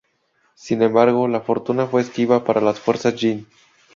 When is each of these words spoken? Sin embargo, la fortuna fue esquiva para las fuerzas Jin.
Sin 0.55 0.81
embargo, 0.81 1.27
la 1.27 1.41
fortuna 1.41 1.85
fue 1.85 2.01
esquiva 2.01 2.43
para 2.43 2.59
las 2.59 2.79
fuerzas 2.79 3.13
Jin. 3.13 3.45